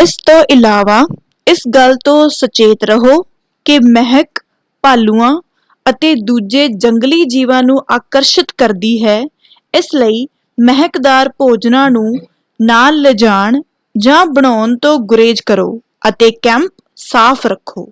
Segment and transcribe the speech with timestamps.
[0.00, 0.98] ਇਸ ਤੋਂ ਇਲਾਵਾ
[1.46, 3.22] ਇਸ ਗੱਲ ਤੋਂ ਸਚੇਤ ਰਹੋ
[3.66, 4.40] ਕਿ ਮਹਿਕ
[4.84, 5.30] ਭਾਲੂਆਂ
[5.86, 9.20] ਅਤੇ ਦੂਜੇ ਜੰਗਲੀ-ਜੀਵਾਂ ਨੂੰ ਆਕਰਸ਼ਿਤ ਕਰਦੀ ਹੈ
[9.74, 10.26] ਇਸ ਲਈ
[10.58, 12.14] ਮਹਿਕਦਾਰ ਭੋਜਨਾਂ ਨੂੰ
[12.60, 13.60] ਨਾਲ ਲਿਜਾਣ
[13.94, 15.80] ਜਾਂ ਬਣਾਉਣ ਤੋਂ ਗੁਰੇਜ ਕਰੋ
[16.08, 16.72] ਅਤੇ ਕੈਂਪ
[16.96, 17.92] ਸਾਫ਼ ਰੱਖੋ।